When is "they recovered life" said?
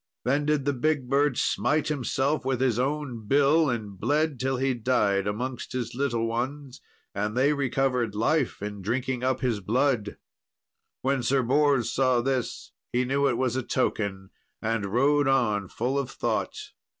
7.37-8.63